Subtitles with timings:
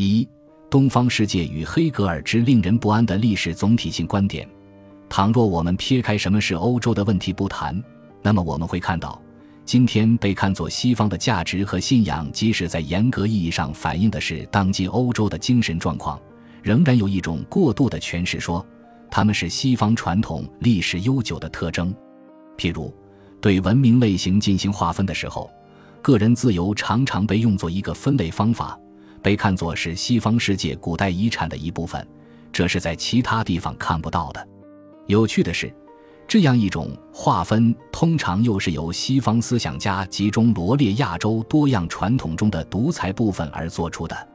[0.00, 0.24] 一、
[0.70, 4.48] 东方世界与黑格尔之令人不安的历史总体性观点。
[5.08, 7.82] 倘若我们撇开什么是欧洲的问题不谈，
[8.22, 9.20] 那么我们会看到，
[9.64, 16.16] 今天被看作西方的价值和信仰，即使在严格意义上反映的是当今欧洲的精神状况，
[16.62, 18.64] 仍然有一种过度的诠释，说
[19.10, 21.92] 他们是西方传统历史悠久的特征。
[22.56, 22.94] 譬如，
[23.40, 25.50] 对文明类型进行划分的时候，
[26.00, 28.78] 个人自由常常被用作一个分类方法，
[29.22, 32.06] 被看作是西方世界古代遗产的一部分，
[32.52, 34.48] 这是在其他地方看不到的。
[35.06, 35.72] 有趣的是，
[36.26, 44.28] 这样一种划分通常又是由西方思想家集中罗列亚洲多样传统中的独裁部分而做出的。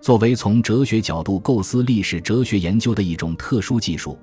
[0.00, 4.18] 作为从哲学角度构思历史哲学研究的一种特殊技术，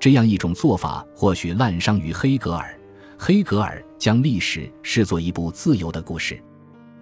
[0.00, 2.74] 这样一种做法或许滥觞于黑格尔。
[3.18, 6.40] 黑格尔将历史视作一部自由的故事，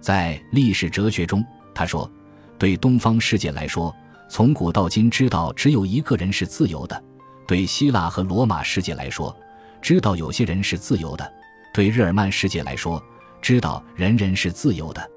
[0.01, 2.09] 在历史哲学中，他说
[2.57, 3.95] ：“对东方世界来说，
[4.29, 7.03] 从古到今，知道只有一个人是自由的。”
[7.47, 9.33] 对希腊和罗马世界来说，
[9.81, 11.23] 知道有些人是自由的；
[11.73, 13.01] 对日耳曼世界来说，
[13.41, 15.09] 知道人人是自由的。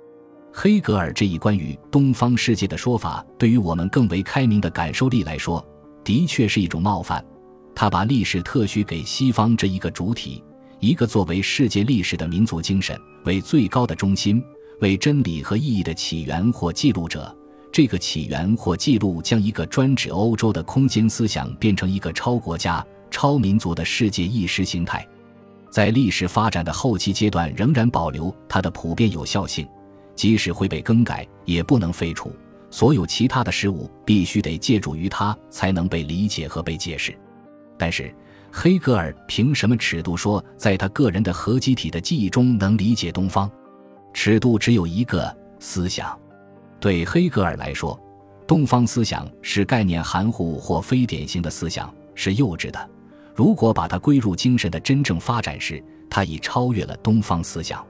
[0.52, 5.64] 黑格尔这一关于东方世界的说法，对于我们更为开明的感受力来说，
[6.04, 7.24] 的确是一种冒犯。
[7.74, 10.44] 他把历史特许给西方这一个主体，
[10.78, 14.40] 一个作为世界历史的民族精神为最高的中心，
[14.80, 17.34] 为真理和意义的起源或记录者。
[17.72, 25.06] 这个起源或记录将一个专指欧洲的空间思想变成一个超国家、超民族的世界意识形态，
[25.70, 29.68] 在历史发展的后期阶段仍然保留它的普遍有效性，
[30.16, 32.32] 即使会被更改，也不能废除。
[32.72, 37.16] 所有其他的事物必须得借助于它才能被理解和被解释。
[37.78, 38.12] 但是，
[38.50, 43.48] 黑格尔凭什么尺度说在他个人的合集体的记忆中能理解东方？
[44.12, 46.18] 尺度只有一个思想。
[46.78, 47.98] 对黑格尔来说，
[48.46, 52.90] 东方思想是概念含糊或非典型的思想，是幼稚的。
[53.34, 57.84] 如果把它归入精神的真正发展时，它已超越了东方思想。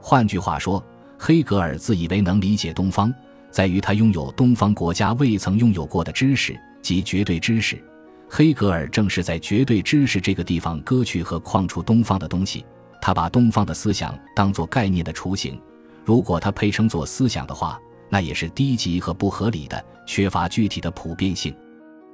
[0.00, 0.84] 换句话说，
[1.18, 3.14] 黑格尔自以为能理解东方，
[3.50, 7.80] 在于他拥有东方国家未曾拥有过的知识及绝对知识。
[8.28, 12.64] 黑格尔正是在绝对知识这个地方割去和框出东方的东西，
[13.02, 15.60] 他把东方的思想当作概念的雏形。
[16.06, 17.78] 如果他配称作思想的话。
[18.12, 21.56] 那也是低级和不合理的，缺乏具体的普遍性。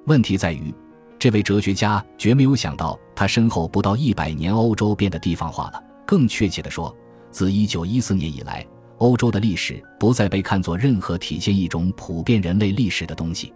[0.07, 0.73] 问题在于，
[1.19, 5.83] 这位哲学家绝没有想到，他身后不到一百年，欧洲变得地方化了。
[6.07, 6.97] 更确切地说，
[7.33, 8.65] 自一九一四年以来，
[8.99, 13.53] 欧洲的历史不再被看作任何体现一种普遍人类历史的东西。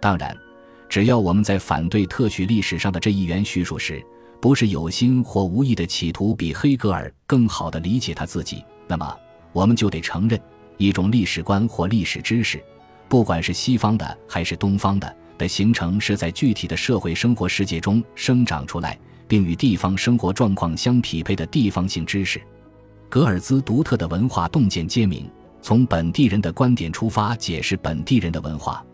[0.00, 0.36] 当然，
[0.88, 4.04] 只要我们在反对特许历史上的这一元叙述时，
[4.40, 9.16] 不是有心或无意的企图比黑格尔更好地理解他自己，那么
[9.52, 10.40] 我们就得承认。
[10.76, 12.62] 一种历史观或历史知识，
[13.08, 22.40] 不管是西方的还是东方的，的形成是在具体的社会生活世界中生长出来，并与地方生活状况相匹配的地方性知识。
[23.08, 25.30] 格尔兹独特的文化洞见揭明，
[25.62, 28.84] 从本地人的观点出发解释本地人的文化，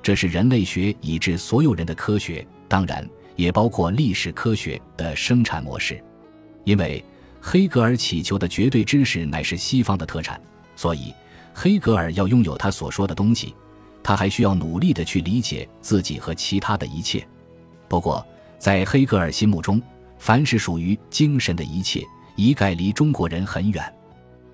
[0.00, 3.04] 这是人类学以致所有人的科学，当然
[3.36, 6.02] 也包括历史科学的生产模式。
[6.64, 7.04] 因为
[7.40, 10.40] 黑格尔祈求的绝对知识乃是西方的特产，
[10.76, 11.12] 所以。
[11.56, 13.54] 黑格尔要拥有他所说的东西，
[14.02, 17.24] 他还需要努力的去理解自己和其他的一切。
[17.86, 18.26] 不过，
[18.58, 19.80] 在黑格尔心目中，
[20.18, 22.02] 凡是属于精神的一切，
[22.34, 23.94] 一概离中国人很远。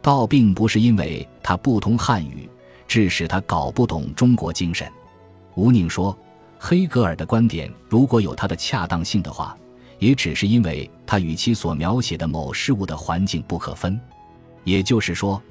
[0.03, 2.47] 倒并不是因为他不通汉语，
[2.87, 4.87] 致使他搞不懂中国精神。
[5.55, 6.15] 吴宁说，
[6.63, 9.57] 黑格尔的观点如果有它的恰当性的话，
[9.99, 13.99] 也只是因为他与其所描写的某事物的环境不可分。
[14.63, 15.43] 也就是说。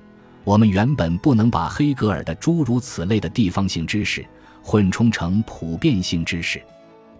[0.45, 4.25] 我们原本不能把黑格尔的诸如此类的地方性知识
[4.63, 6.59] 混充成普遍性知识。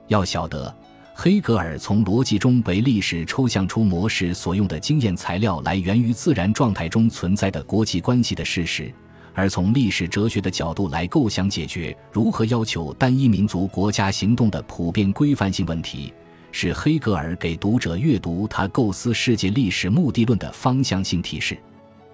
[0.07, 0.73] 要晓得，
[1.13, 8.91] 黑格尔从逻辑中为历史抽象出模式所用的经验材料来源于自然状态中存在的国际关系的事实，
[9.33, 16.13] 而从历史哲学的角度来构想解决如何要求单一民族国家行动的普遍规范性问题，
[16.51, 21.57] 是黑格尔给读者阅读他构思世界历史目的论的方向性提示。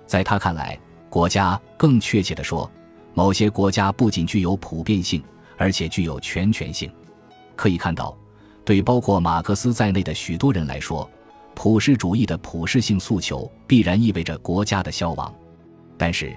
[0.05, 0.77] 在他看来。
[1.07, 2.69] 国家，更确切地说，
[3.13, 5.23] 某些国家不仅具有普遍性，
[5.55, 6.91] 而且具有全权性。
[7.55, 8.17] 可以看到，
[8.65, 11.09] 对包括马克思在内的许多人来说，
[11.53, 15.33] 普世主义的普世性诉求必然意味着国家的消亡。
[15.97, 16.35] 但是，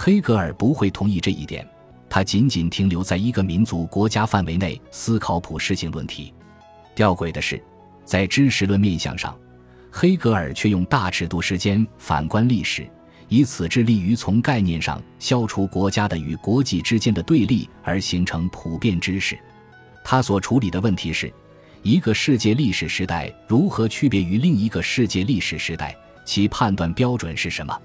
[0.00, 1.68] 黑格尔不会同意这一点，
[2.08, 6.32] 他仅仅停留在一个民族国家范围内思考普世性论题。
[6.94, 7.60] 吊诡的是，
[8.04, 9.36] 在知识论面向上，
[9.90, 12.88] 黑格尔却用大尺度时间反观历史。
[13.26, 19.36] 以此致力于从概念上消除国家的与国际之间的对立，而形成普遍知识。
[20.04, 21.30] 他所处理的问题是：
[21.82, 25.92] 一个世界历史时代如何区别于另一个世界历史时代？
[26.24, 27.76] 其判断标准是什么？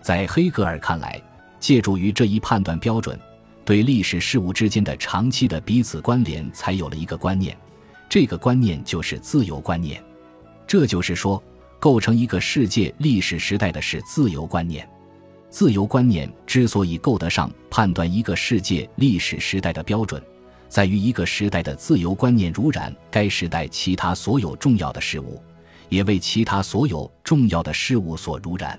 [0.00, 1.20] 在黑格尔看来，
[1.60, 3.18] 借助于这一判断标准，
[3.64, 7.56] 对历史事物之间的长期的彼此关联，才有了一个观念。
[8.08, 10.02] 这个观念就是自由观念。
[10.66, 11.42] 这就是说，
[11.78, 14.88] 构成一个世界历史时代的是自由观念。
[15.50, 20.22] 自由观念之所以够得上判断一个世界历史时代的标准，
[20.68, 25.42] 在于一个时代的自由观念如然该时代其他所有重要的事物。
[25.88, 28.78] 也为其他所有重要的事物所濡染，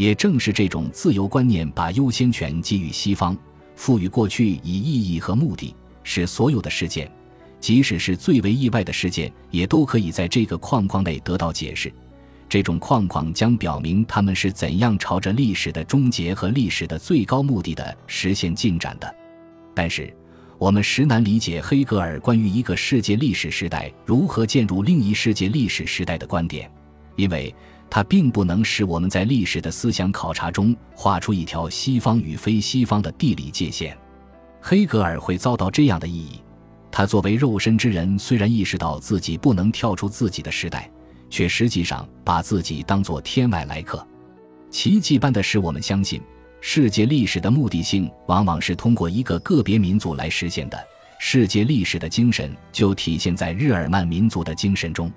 [0.00, 3.36] 也正是这种自由观念把优先权给予西方，
[3.76, 7.12] 赋予过去以意义和目的，使所有的事件，
[7.60, 11.92] 即使是最为意外的事件，也都可以在这个框框内得到解释。
[12.48, 19.14] 这种框框将表明他们是怎样朝着历史的终结和历史的最高目的的实现进展的。
[19.74, 20.10] 但是。
[20.56, 26.70] 我们实难理解黑格尔关于一个世界历史时代如何进入另一世界历史时代的观点，
[27.16, 27.54] 因为
[27.90, 33.96] 他并不能使我们在历史的思想考察中画出一条西方与非西方的地理界限。
[34.60, 36.40] 黑格尔会遭到这样的意义：
[36.92, 40.88] 他作为肉身之人，虽然意识到自己不能跳出自己的时代，
[41.28, 44.06] 却实际上把自己当作天外来客，
[44.70, 46.22] 奇迹般的使我们相信。
[46.60, 50.78] 世界历史的目的性往往是通过一个个别民族来实现的。
[51.18, 55.10] 世界历史的精神就体现在日耳曼民族的精神中。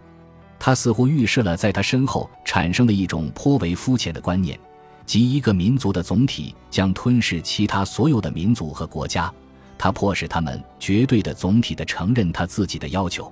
[0.65, 4.57] 他似乎预示了在他身后产生的一种颇为肤浅的观念，
[5.05, 9.29] 即一个民族的总体将吞噬其他所有的民族和国家。
[9.77, 13.29] 他迫使他们绝对的总体的承认他自己的要求。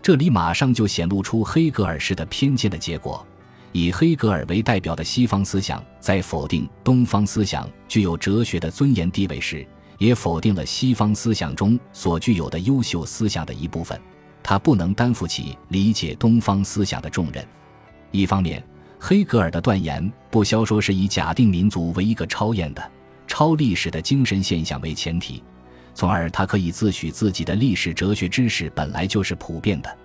[0.00, 3.22] 这里马上就显露出黑格尔式的偏见的结果。
[3.72, 9.66] 以黑格尔为代表的西方思想，在否定东方思想具有哲学的尊严地位时，
[9.98, 14.00] 也否定了西方思想中所具有的优秀思想的一部分。
[14.42, 17.46] 他不能担负起理解东方思想的重任。
[18.10, 18.62] 一方面，
[18.98, 22.90] 黑格尔的断言不消说是以假定民族为一个超验的、
[23.26, 25.42] 超历史的精神现象为前提，
[25.94, 29.98] 从而他可以自诩自己的历史哲学知识本来就是普遍的。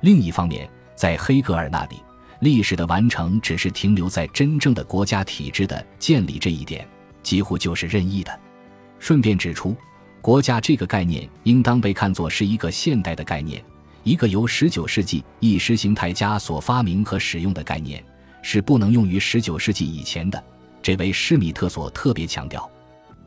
[0.00, 1.96] 另一方面，在黑格尔那里，
[2.40, 6.86] 历史的完成只是停留在真正的国家体制的建立这一点，
[7.22, 8.38] 几乎就是任意的。
[8.98, 9.74] 顺便指出，
[10.20, 13.62] 国家这个概念应当被看作是一个现代的概念，
[14.06, 18.00] 一个由19世纪意识形态家所发明和使用的概念，
[18.40, 20.40] 是不能用于19世纪以前的。
[20.80, 22.70] 这位施米特所特别强调。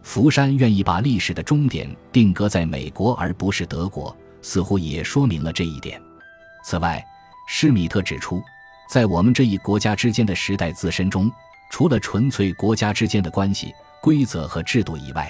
[0.03, 6.01] 福山愿意把历史的终点定格在美国而不是德国，似乎也说明了这一点。
[6.63, 7.05] 此外，
[7.45, 8.41] 施米特指出。
[8.89, 11.29] 在我们这一国家之间的时代自身中，
[11.69, 15.29] 除了纯粹国家之间的关系、规则和制度以外，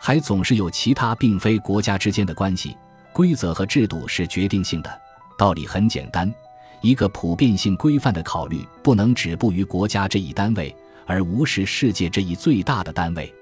[0.00, 2.78] 还总是有其他并非国家之间的关系、
[3.12, 5.00] 规则和制度是决定性的。
[5.38, 6.32] 道理很简单，
[6.80, 10.74] 一个普遍性规范的考虑不能止步于国家这一单位，
[11.06, 13.32] 而无视世界这一最大的单位。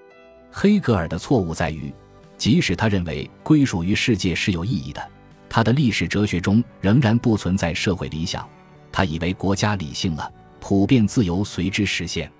[0.50, 1.92] 黑格尔的错误在于，
[2.36, 5.06] 即使他认为归属于世界是有意义的，
[5.48, 8.48] 他的历史哲学中仍然不存在社会理想。
[8.90, 12.30] 他以为国家理性了，普遍自由随之实现。